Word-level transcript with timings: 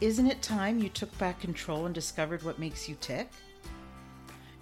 Isn't 0.00 0.26
it 0.26 0.42
time 0.42 0.80
you 0.80 0.88
took 0.88 1.16
back 1.18 1.40
control 1.40 1.86
and 1.86 1.94
discovered 1.94 2.42
what 2.42 2.58
makes 2.58 2.88
you 2.88 2.96
tick? 3.00 3.30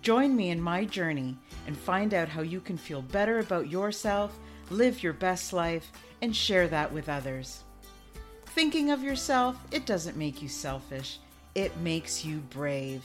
Join 0.00 0.34
me 0.34 0.50
in 0.50 0.60
my 0.60 0.84
journey 0.84 1.36
and 1.66 1.76
find 1.76 2.14
out 2.14 2.28
how 2.28 2.40
you 2.40 2.60
can 2.60 2.78
feel 2.78 3.02
better 3.02 3.40
about 3.40 3.68
yourself, 3.68 4.38
live 4.70 5.02
your 5.02 5.12
best 5.12 5.52
life, 5.52 5.92
and 6.22 6.34
share 6.34 6.66
that 6.68 6.92
with 6.92 7.08
others. 7.08 7.64
Thinking 8.46 8.90
of 8.90 9.02
yourself, 9.02 9.56
it 9.70 9.86
doesn't 9.86 10.16
make 10.16 10.40
you 10.40 10.48
selfish, 10.48 11.18
it 11.54 11.76
makes 11.78 12.24
you 12.24 12.38
brave. 12.50 13.04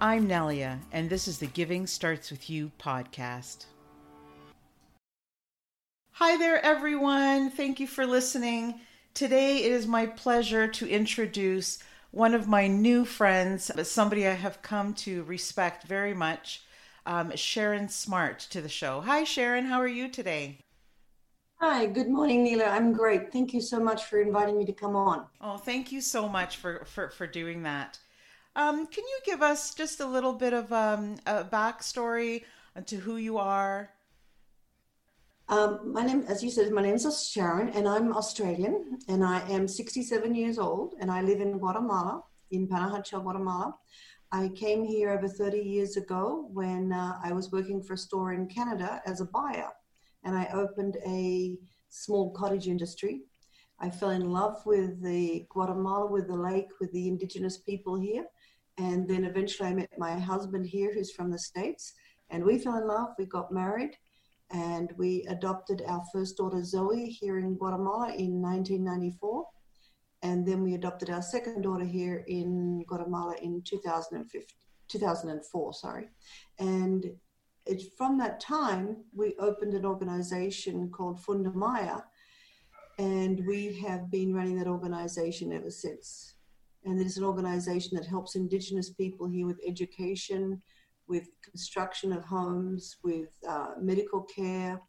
I'm 0.00 0.28
Nelia, 0.28 0.78
and 0.92 1.08
this 1.08 1.26
is 1.26 1.38
the 1.38 1.46
Giving 1.46 1.86
Starts 1.86 2.30
With 2.30 2.50
You 2.50 2.70
podcast. 2.78 3.64
Hi 6.12 6.36
there, 6.36 6.64
everyone. 6.64 7.50
Thank 7.50 7.80
you 7.80 7.86
for 7.86 8.04
listening. 8.04 8.80
Today 9.18 9.64
it 9.64 9.72
is 9.72 9.84
my 9.84 10.06
pleasure 10.06 10.68
to 10.68 10.88
introduce 10.88 11.80
one 12.12 12.34
of 12.34 12.46
my 12.46 12.68
new 12.68 13.04
friends, 13.04 13.68
somebody 13.88 14.28
I 14.28 14.34
have 14.34 14.62
come 14.62 14.94
to 14.94 15.24
respect 15.24 15.88
very 15.88 16.14
much, 16.14 16.62
um, 17.04 17.34
Sharon 17.34 17.88
Smart, 17.88 18.38
to 18.50 18.60
the 18.60 18.68
show. 18.68 19.00
Hi, 19.00 19.24
Sharon. 19.24 19.64
How 19.64 19.80
are 19.80 19.88
you 19.88 20.06
today? 20.06 20.58
Hi, 21.56 21.86
good 21.86 22.08
morning, 22.08 22.44
Neela. 22.44 22.66
I'm 22.66 22.92
great. 22.92 23.32
Thank 23.32 23.52
you 23.52 23.60
so 23.60 23.80
much 23.80 24.04
for 24.04 24.20
inviting 24.20 24.56
me 24.56 24.64
to 24.66 24.72
come 24.72 24.94
on. 24.94 25.26
Oh, 25.40 25.56
thank 25.56 25.90
you 25.90 26.00
so 26.00 26.28
much 26.28 26.58
for, 26.58 26.84
for, 26.84 27.10
for 27.10 27.26
doing 27.26 27.64
that. 27.64 27.98
Um, 28.54 28.86
can 28.86 29.02
you 29.02 29.18
give 29.26 29.42
us 29.42 29.74
just 29.74 29.98
a 29.98 30.06
little 30.06 30.34
bit 30.34 30.52
of 30.52 30.72
um, 30.72 31.16
a 31.26 31.42
backstory 31.42 32.44
to 32.86 32.94
who 32.94 33.16
you 33.16 33.38
are? 33.38 33.90
Um, 35.50 35.92
my 35.94 36.04
name, 36.04 36.24
as 36.28 36.44
you 36.44 36.50
said, 36.50 36.70
my 36.72 36.82
name 36.82 36.96
is 36.96 37.30
Sharon, 37.30 37.70
and 37.70 37.88
I'm 37.88 38.14
Australian, 38.14 38.98
and 39.08 39.24
I 39.24 39.40
am 39.48 39.66
67 39.66 40.34
years 40.34 40.58
old, 40.58 40.94
and 41.00 41.10
I 41.10 41.22
live 41.22 41.40
in 41.40 41.56
Guatemala, 41.56 42.22
in 42.50 42.68
Panajachel, 42.68 43.22
Guatemala. 43.22 43.74
I 44.30 44.50
came 44.54 44.84
here 44.84 45.08
over 45.08 45.26
30 45.26 45.58
years 45.58 45.96
ago 45.96 46.50
when 46.52 46.92
uh, 46.92 47.14
I 47.24 47.32
was 47.32 47.50
working 47.50 47.82
for 47.82 47.94
a 47.94 47.98
store 47.98 48.34
in 48.34 48.46
Canada 48.46 49.00
as 49.06 49.22
a 49.22 49.24
buyer, 49.24 49.70
and 50.22 50.36
I 50.36 50.50
opened 50.52 50.98
a 51.06 51.56
small 51.88 52.30
cottage 52.32 52.68
industry. 52.68 53.22
I 53.80 53.88
fell 53.88 54.10
in 54.10 54.30
love 54.30 54.60
with 54.66 55.02
the 55.02 55.46
Guatemala, 55.48 56.12
with 56.12 56.28
the 56.28 56.36
lake, 56.36 56.68
with 56.78 56.92
the 56.92 57.08
indigenous 57.08 57.56
people 57.56 57.98
here, 57.98 58.26
and 58.76 59.08
then 59.08 59.24
eventually 59.24 59.70
I 59.70 59.74
met 59.74 59.98
my 59.98 60.18
husband 60.18 60.66
here, 60.66 60.92
who's 60.92 61.10
from 61.10 61.30
the 61.30 61.38
States, 61.38 61.94
and 62.28 62.44
we 62.44 62.58
fell 62.58 62.76
in 62.76 62.86
love. 62.86 63.14
We 63.18 63.24
got 63.24 63.50
married 63.50 63.96
and 64.50 64.92
we 64.96 65.24
adopted 65.28 65.82
our 65.86 66.02
first 66.12 66.36
daughter 66.36 66.64
Zoe 66.64 67.06
here 67.06 67.38
in 67.38 67.56
Guatemala 67.56 68.12
in 68.14 68.40
1994. 68.40 69.46
And 70.22 70.46
then 70.46 70.62
we 70.62 70.74
adopted 70.74 71.10
our 71.10 71.22
second 71.22 71.62
daughter 71.62 71.84
here 71.84 72.24
in 72.26 72.84
Guatemala 72.88 73.36
in 73.40 73.62
2004, 73.62 75.72
sorry. 75.74 76.08
And 76.58 77.06
from 77.96 78.18
that 78.18 78.40
time 78.40 79.04
we 79.14 79.36
opened 79.38 79.74
an 79.74 79.84
organization 79.84 80.90
called 80.90 81.20
Fundamaya, 81.20 82.02
and 82.98 83.46
we 83.46 83.78
have 83.86 84.10
been 84.10 84.34
running 84.34 84.58
that 84.58 84.66
organization 84.66 85.52
ever 85.52 85.70
since. 85.70 86.34
And 86.84 87.00
it 87.00 87.06
is 87.06 87.16
an 87.16 87.24
organization 87.24 87.96
that 87.96 88.06
helps 88.06 88.34
Indigenous 88.34 88.90
people 88.90 89.28
here 89.28 89.46
with 89.46 89.60
education, 89.64 90.60
with 91.08 91.28
construction 91.42 92.12
of 92.12 92.24
homes, 92.24 92.96
with 93.02 93.30
uh, 93.48 93.70
medical 93.80 94.22
care, 94.22 94.80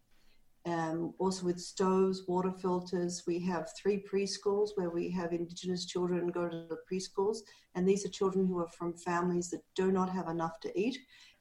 um, 0.65 1.13
also 1.19 1.45
with 1.45 1.59
stoves, 1.59 2.23
water 2.27 2.51
filters. 2.51 3.23
We 3.25 3.39
have 3.41 3.69
three 3.81 4.03
preschools 4.11 4.69
where 4.75 4.89
we 4.89 5.09
have 5.11 5.31
Indigenous 5.31 5.85
children 5.85 6.27
go 6.27 6.49
to 6.49 6.67
the 6.69 6.77
preschools, 6.91 7.37
and 7.75 7.87
these 7.87 8.05
are 8.05 8.09
children 8.09 8.45
who 8.45 8.59
are 8.59 8.67
from 8.67 8.97
families 8.97 9.49
that 9.51 9.61
do 9.75 9.91
not 9.91 10.09
have 10.09 10.27
enough 10.27 10.59
to 10.61 10.79
eat. 10.79 10.97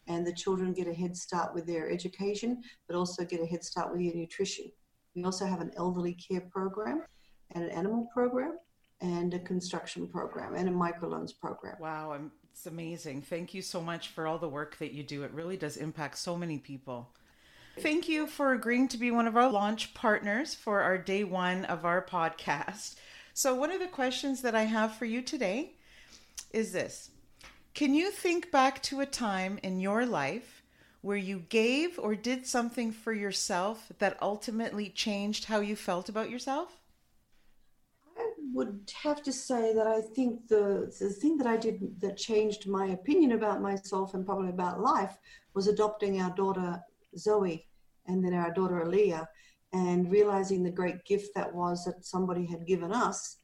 And 0.06 0.26
the 0.26 0.32
children 0.32 0.72
get 0.72 0.88
a 0.88 0.94
head 0.94 1.14
start 1.14 1.54
with 1.54 1.66
their 1.66 1.90
education, 1.90 2.62
but 2.86 2.96
also 2.96 3.24
get 3.24 3.42
a 3.42 3.46
head 3.46 3.62
start 3.62 3.92
with 3.92 4.00
their 4.00 4.14
nutrition. 4.14 4.66
We 5.14 5.24
also 5.24 5.44
have 5.44 5.60
an 5.60 5.72
elderly 5.76 6.14
care 6.14 6.48
program 6.50 7.02
and 7.50 7.64
an 7.64 7.70
animal 7.70 8.08
program 8.14 8.56
and 9.00 9.34
a 9.34 9.38
construction 9.38 10.08
program 10.08 10.54
and 10.54 10.68
a 10.68 10.72
microloans 10.72 11.32
program. 11.38 11.76
Wow, 11.80 12.12
I'm 12.12 12.32
it's 12.58 12.66
amazing. 12.66 13.22
Thank 13.22 13.54
you 13.54 13.62
so 13.62 13.80
much 13.80 14.08
for 14.08 14.26
all 14.26 14.36
the 14.36 14.48
work 14.48 14.78
that 14.78 14.90
you 14.90 15.04
do. 15.04 15.22
It 15.22 15.30
really 15.30 15.56
does 15.56 15.76
impact 15.76 16.18
so 16.18 16.36
many 16.36 16.58
people. 16.58 17.08
Thank 17.78 18.08
you 18.08 18.26
for 18.26 18.52
agreeing 18.52 18.88
to 18.88 18.98
be 18.98 19.12
one 19.12 19.28
of 19.28 19.36
our 19.36 19.48
launch 19.48 19.94
partners 19.94 20.56
for 20.56 20.80
our 20.80 20.98
day 20.98 21.22
one 21.22 21.64
of 21.66 21.84
our 21.84 22.04
podcast. 22.04 22.96
So, 23.32 23.54
one 23.54 23.70
of 23.70 23.78
the 23.78 23.86
questions 23.86 24.42
that 24.42 24.56
I 24.56 24.64
have 24.64 24.96
for 24.96 25.04
you 25.04 25.22
today 25.22 25.74
is 26.52 26.72
this 26.72 27.10
Can 27.74 27.94
you 27.94 28.10
think 28.10 28.50
back 28.50 28.82
to 28.84 28.98
a 28.98 29.06
time 29.06 29.60
in 29.62 29.78
your 29.78 30.04
life 30.04 30.64
where 31.00 31.16
you 31.16 31.44
gave 31.48 31.96
or 31.96 32.16
did 32.16 32.44
something 32.44 32.90
for 32.90 33.12
yourself 33.12 33.92
that 34.00 34.20
ultimately 34.20 34.88
changed 34.88 35.44
how 35.44 35.60
you 35.60 35.76
felt 35.76 36.08
about 36.08 36.28
yourself? 36.28 36.77
Would 38.52 38.90
have 39.02 39.22
to 39.22 39.32
say 39.32 39.74
that 39.74 39.86
I 39.86 40.00
think 40.00 40.48
the, 40.48 40.94
the 40.98 41.10
thing 41.10 41.36
that 41.38 41.46
I 41.46 41.56
did 41.56 42.00
that 42.00 42.16
changed 42.16 42.66
my 42.66 42.86
opinion 42.86 43.32
about 43.32 43.62
myself 43.62 44.14
and 44.14 44.24
probably 44.24 44.48
about 44.48 44.80
life 44.80 45.18
was 45.54 45.66
adopting 45.66 46.20
our 46.20 46.30
daughter 46.30 46.80
Zoe 47.16 47.66
and 48.06 48.24
then 48.24 48.34
our 48.34 48.52
daughter 48.52 48.82
Aaliyah 48.84 49.26
and 49.72 50.10
realizing 50.10 50.62
the 50.62 50.70
great 50.70 51.04
gift 51.04 51.34
that 51.34 51.54
was 51.54 51.84
that 51.84 52.04
somebody 52.04 52.46
had 52.46 52.66
given 52.66 52.92
us 52.92 53.36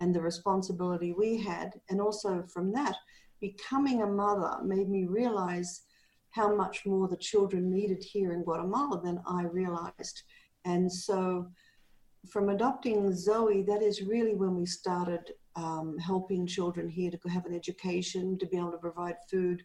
and 0.00 0.14
the 0.14 0.20
responsibility 0.20 1.12
we 1.12 1.38
had. 1.38 1.72
And 1.88 2.00
also 2.00 2.44
from 2.52 2.72
that, 2.72 2.94
becoming 3.40 4.02
a 4.02 4.06
mother 4.06 4.62
made 4.64 4.88
me 4.88 5.06
realize 5.06 5.82
how 6.30 6.54
much 6.54 6.86
more 6.86 7.08
the 7.08 7.16
children 7.16 7.70
needed 7.70 8.02
here 8.02 8.32
in 8.32 8.42
Guatemala 8.42 9.00
than 9.02 9.20
I 9.26 9.44
realized. 9.44 10.22
And 10.64 10.90
so 10.90 11.48
from 12.28 12.48
adopting 12.50 13.12
Zoe, 13.14 13.62
that 13.62 13.82
is 13.82 14.02
really 14.02 14.34
when 14.34 14.54
we 14.54 14.66
started 14.66 15.32
um, 15.56 15.98
helping 15.98 16.46
children 16.46 16.88
here 16.88 17.10
to 17.10 17.28
have 17.28 17.46
an 17.46 17.54
education, 17.54 18.38
to 18.38 18.46
be 18.46 18.56
able 18.56 18.72
to 18.72 18.78
provide 18.78 19.16
food, 19.30 19.64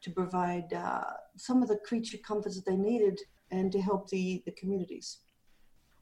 to 0.00 0.10
provide 0.10 0.72
uh, 0.72 1.04
some 1.36 1.62
of 1.62 1.68
the 1.68 1.78
creature 1.84 2.18
comforts 2.26 2.56
that 2.56 2.68
they 2.68 2.76
needed, 2.76 3.20
and 3.50 3.70
to 3.72 3.80
help 3.80 4.08
the, 4.08 4.42
the 4.46 4.52
communities. 4.52 5.18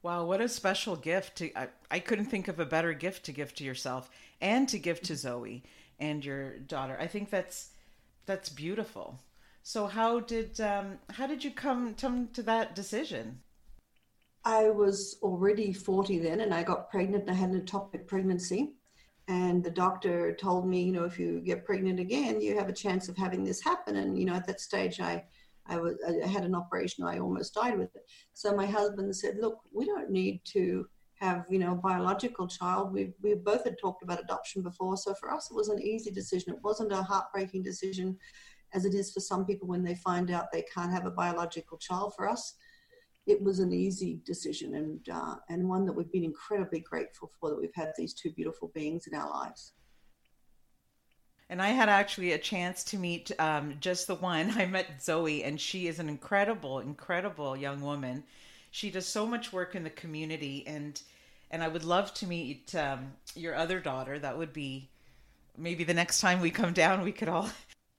Wow, 0.02 0.24
what 0.24 0.40
a 0.40 0.48
special 0.48 0.96
gift! 0.96 1.36
To, 1.36 1.56
I, 1.56 1.68
I 1.90 1.98
couldn't 2.00 2.26
think 2.26 2.48
of 2.48 2.58
a 2.58 2.66
better 2.66 2.92
gift 2.92 3.24
to 3.26 3.32
give 3.32 3.54
to 3.54 3.64
yourself 3.64 4.10
and 4.40 4.68
to 4.68 4.78
give 4.78 5.00
to 5.02 5.14
Zoe 5.16 5.62
and 6.00 6.24
your 6.24 6.58
daughter. 6.58 6.96
I 6.98 7.06
think 7.06 7.30
that's 7.30 7.70
that's 8.26 8.48
beautiful. 8.48 9.20
So, 9.62 9.86
how 9.86 10.18
did 10.18 10.60
um, 10.60 10.98
how 11.10 11.28
did 11.28 11.44
you 11.44 11.52
come 11.52 11.94
come 11.94 12.28
to 12.34 12.42
that 12.42 12.74
decision? 12.74 13.40
I 14.44 14.70
was 14.70 15.18
already 15.22 15.72
40 15.72 16.18
then, 16.18 16.40
and 16.40 16.52
I 16.52 16.62
got 16.62 16.90
pregnant. 16.90 17.24
And 17.24 17.30
I 17.30 17.34
had 17.34 17.50
an 17.50 17.60
ectopic 17.60 18.06
pregnancy. 18.06 18.74
And 19.28 19.62
the 19.62 19.70
doctor 19.70 20.34
told 20.34 20.66
me, 20.66 20.82
you 20.82 20.92
know, 20.92 21.04
if 21.04 21.18
you 21.18 21.40
get 21.40 21.64
pregnant 21.64 22.00
again, 22.00 22.40
you 22.40 22.58
have 22.58 22.68
a 22.68 22.72
chance 22.72 23.08
of 23.08 23.16
having 23.16 23.44
this 23.44 23.62
happen. 23.62 23.96
And, 23.96 24.18
you 24.18 24.24
know, 24.24 24.34
at 24.34 24.46
that 24.48 24.60
stage, 24.60 25.00
I, 25.00 25.24
I, 25.66 25.78
was, 25.78 25.96
I 26.24 26.26
had 26.26 26.44
an 26.44 26.56
operation. 26.56 27.04
I 27.04 27.20
almost 27.20 27.54
died 27.54 27.78
with 27.78 27.94
it. 27.94 28.02
So 28.32 28.54
my 28.54 28.66
husband 28.66 29.14
said, 29.14 29.36
look, 29.40 29.60
we 29.72 29.86
don't 29.86 30.10
need 30.10 30.40
to 30.46 30.86
have, 31.20 31.44
you 31.48 31.60
know, 31.60 31.72
a 31.72 31.76
biological 31.76 32.48
child. 32.48 32.92
We, 32.92 33.12
we 33.22 33.34
both 33.34 33.62
had 33.62 33.78
talked 33.80 34.02
about 34.02 34.20
adoption 34.20 34.60
before. 34.62 34.96
So 34.96 35.14
for 35.14 35.32
us, 35.32 35.50
it 35.52 35.54
was 35.54 35.68
an 35.68 35.80
easy 35.80 36.10
decision. 36.10 36.52
It 36.52 36.64
wasn't 36.64 36.92
a 36.92 37.02
heartbreaking 37.02 37.62
decision 37.62 38.18
as 38.74 38.84
it 38.84 38.94
is 38.94 39.12
for 39.12 39.20
some 39.20 39.46
people 39.46 39.68
when 39.68 39.84
they 39.84 39.94
find 39.94 40.32
out 40.32 40.50
they 40.50 40.64
can't 40.74 40.90
have 40.90 41.06
a 41.06 41.10
biological 41.10 41.78
child. 41.78 42.14
For 42.16 42.28
us, 42.28 42.54
it 43.26 43.42
was 43.42 43.60
an 43.60 43.72
easy 43.72 44.20
decision 44.24 44.74
and 44.74 45.08
uh, 45.12 45.36
and 45.48 45.68
one 45.68 45.86
that 45.86 45.92
we've 45.92 46.10
been 46.10 46.24
incredibly 46.24 46.80
grateful 46.80 47.30
for 47.38 47.50
that 47.50 47.60
we've 47.60 47.74
had 47.74 47.92
these 47.96 48.14
two 48.14 48.30
beautiful 48.32 48.72
beings 48.74 49.06
in 49.06 49.14
our 49.14 49.30
lives. 49.30 49.72
And 51.48 51.60
I 51.60 51.68
had 51.68 51.88
actually 51.88 52.32
a 52.32 52.38
chance 52.38 52.82
to 52.84 52.96
meet 52.96 53.30
um, 53.38 53.74
just 53.78 54.06
the 54.06 54.14
one. 54.14 54.50
I 54.56 54.66
met 54.66 55.02
Zoe, 55.02 55.44
and 55.44 55.60
she 55.60 55.86
is 55.86 55.98
an 55.98 56.08
incredible, 56.08 56.80
incredible 56.80 57.56
young 57.56 57.80
woman. 57.80 58.24
She 58.70 58.90
does 58.90 59.06
so 59.06 59.26
much 59.26 59.52
work 59.52 59.74
in 59.74 59.84
the 59.84 59.90
community, 59.90 60.64
and 60.66 61.00
and 61.50 61.62
I 61.62 61.68
would 61.68 61.84
love 61.84 62.14
to 62.14 62.26
meet 62.26 62.74
um, 62.74 63.12
your 63.34 63.54
other 63.54 63.78
daughter. 63.78 64.18
That 64.18 64.38
would 64.38 64.52
be 64.52 64.88
maybe 65.56 65.84
the 65.84 65.94
next 65.94 66.20
time 66.20 66.40
we 66.40 66.50
come 66.50 66.72
down, 66.72 67.02
we 67.02 67.12
could 67.12 67.28
all 67.28 67.50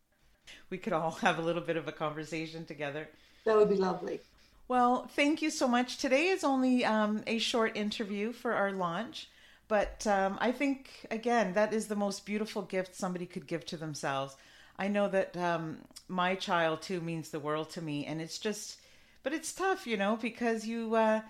we 0.70 0.78
could 0.78 0.94
all 0.94 1.12
have 1.12 1.40
a 1.40 1.42
little 1.42 1.62
bit 1.62 1.78
of 1.78 1.88
a 1.88 1.92
conversation 1.92 2.66
together. 2.66 3.08
That 3.46 3.56
would 3.56 3.70
be 3.70 3.76
lovely. 3.76 4.20
Well, 4.68 5.08
thank 5.08 5.42
you 5.42 5.50
so 5.50 5.68
much. 5.68 5.98
Today 5.98 6.28
is 6.28 6.44
only 6.44 6.86
um, 6.86 7.24
a 7.28 7.38
short 7.38 7.76
interview 7.76 8.32
for 8.32 8.54
our 8.54 8.72
launch, 8.72 9.30
but 9.68 10.08
um, 10.08 10.38
I 10.40 10.52
think, 10.52 11.06
again, 11.12 11.54
that 11.54 11.74
is 11.74 11.88
the 11.88 11.96
most 11.96 12.26
beautiful 12.26 12.62
gift 12.62 12.96
somebody 12.96 13.26
could 13.26 13.46
give 13.46 13.66
to 13.68 13.78
themselves. 13.78 14.38
I 14.80 14.88
know 14.88 15.08
that 15.10 15.36
um, 15.36 15.80
my 16.08 16.36
child, 16.36 16.82
too, 16.82 17.02
means 17.02 17.30
the 17.30 17.40
world 17.40 17.70
to 17.72 17.82
me, 17.82 18.06
and 18.06 18.22
it's 18.22 18.40
just, 18.40 18.80
but 19.22 19.34
it's 19.34 19.54
tough, 19.54 19.86
you 19.86 19.98
know, 19.98 20.18
because 20.22 20.66
you. 20.66 20.96
Uh, 20.96 21.22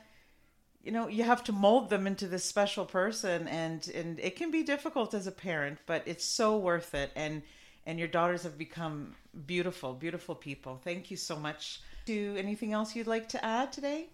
you 0.83 0.91
know 0.91 1.07
you 1.07 1.23
have 1.23 1.43
to 1.45 1.53
mold 1.53 1.89
them 1.89 2.05
into 2.05 2.27
this 2.27 2.43
special 2.43 2.85
person 2.85 3.47
and 3.47 3.89
and 3.95 4.19
it 4.19 4.35
can 4.35 4.51
be 4.51 4.63
difficult 4.63 5.13
as 5.13 5.27
a 5.27 5.31
parent 5.31 5.79
but 5.85 6.03
it's 6.05 6.25
so 6.25 6.57
worth 6.57 6.93
it 6.93 7.09
and 7.15 7.41
and 7.85 7.97
your 7.97 8.07
daughters 8.07 8.43
have 8.43 8.57
become 8.57 9.15
beautiful 9.45 9.93
beautiful 9.93 10.35
people 10.35 10.81
thank 10.83 11.09
you 11.09 11.15
so 11.15 11.37
much 11.37 11.79
do 12.05 12.35
anything 12.37 12.73
else 12.73 12.95
you'd 12.95 13.07
like 13.07 13.29
to 13.29 13.43
add 13.43 13.71
today 13.71 14.09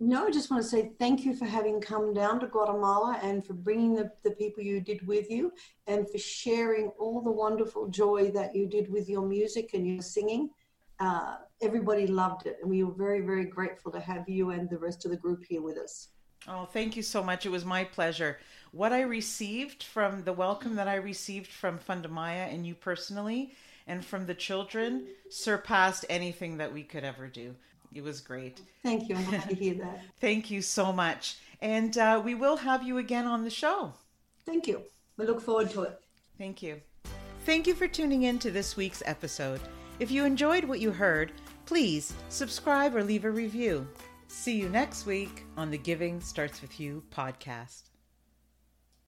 no, 0.00 0.26
I 0.26 0.30
just 0.30 0.50
want 0.50 0.62
to 0.62 0.68
say 0.68 0.90
thank 0.98 1.24
you 1.24 1.34
for 1.34 1.44
having 1.44 1.80
come 1.80 2.12
down 2.12 2.40
to 2.40 2.46
Guatemala 2.48 3.18
and 3.22 3.44
for 3.44 3.52
bringing 3.52 3.94
the, 3.94 4.10
the 4.24 4.32
people 4.32 4.62
you 4.62 4.80
did 4.80 5.06
with 5.06 5.30
you 5.30 5.52
and 5.86 6.08
for 6.10 6.18
sharing 6.18 6.88
all 6.98 7.20
the 7.20 7.30
wonderful 7.30 7.88
joy 7.88 8.30
that 8.32 8.56
you 8.56 8.66
did 8.66 8.90
with 8.90 9.08
your 9.08 9.22
music 9.22 9.70
and 9.72 9.86
your 9.86 10.02
singing. 10.02 10.50
Uh, 10.98 11.36
everybody 11.62 12.06
loved 12.06 12.46
it, 12.46 12.58
and 12.60 12.68
we 12.68 12.82
were 12.82 12.92
very, 12.92 13.20
very 13.20 13.44
grateful 13.44 13.92
to 13.92 14.00
have 14.00 14.28
you 14.28 14.50
and 14.50 14.68
the 14.68 14.78
rest 14.78 15.04
of 15.04 15.10
the 15.10 15.16
group 15.16 15.44
here 15.48 15.62
with 15.62 15.78
us. 15.78 16.08
Oh, 16.48 16.64
thank 16.66 16.96
you 16.96 17.02
so 17.02 17.22
much. 17.22 17.46
It 17.46 17.50
was 17.50 17.64
my 17.64 17.84
pleasure. 17.84 18.38
What 18.72 18.92
I 18.92 19.02
received 19.02 19.84
from 19.84 20.24
the 20.24 20.32
welcome 20.32 20.74
that 20.76 20.88
I 20.88 20.96
received 20.96 21.50
from 21.50 21.78
Fundamaya 21.78 22.52
and 22.52 22.66
you 22.66 22.74
personally, 22.74 23.54
and 23.86 24.04
from 24.04 24.26
the 24.26 24.34
children, 24.34 25.06
surpassed 25.28 26.04
anything 26.08 26.58
that 26.58 26.72
we 26.72 26.82
could 26.82 27.04
ever 27.04 27.26
do. 27.26 27.54
It 27.92 28.02
was 28.02 28.20
great. 28.20 28.60
Thank 28.82 29.08
you. 29.08 29.16
I'm 29.16 29.24
happy 29.24 29.54
to 29.54 29.60
hear 29.60 29.74
that. 29.74 30.02
Thank 30.20 30.50
you 30.50 30.62
so 30.62 30.92
much. 30.92 31.36
And 31.60 31.96
uh, 31.96 32.20
we 32.24 32.34
will 32.34 32.56
have 32.56 32.82
you 32.82 32.98
again 32.98 33.26
on 33.26 33.44
the 33.44 33.50
show. 33.50 33.92
Thank 34.44 34.66
you. 34.66 34.82
We 35.16 35.26
look 35.26 35.40
forward 35.40 35.70
to 35.70 35.82
it. 35.82 36.00
Thank 36.36 36.62
you. 36.62 36.80
Thank 37.46 37.66
you 37.66 37.74
for 37.74 37.86
tuning 37.86 38.22
in 38.22 38.38
to 38.40 38.50
this 38.50 38.76
week's 38.76 39.02
episode. 39.06 39.60
If 40.00 40.10
you 40.10 40.24
enjoyed 40.24 40.64
what 40.64 40.80
you 40.80 40.90
heard, 40.90 41.32
please 41.66 42.12
subscribe 42.28 42.96
or 42.96 43.04
leave 43.04 43.24
a 43.24 43.30
review. 43.30 43.86
See 44.26 44.56
you 44.56 44.68
next 44.68 45.06
week 45.06 45.44
on 45.56 45.70
the 45.70 45.78
Giving 45.78 46.20
Starts 46.20 46.60
With 46.60 46.80
You 46.80 47.02
podcast. 47.14 47.93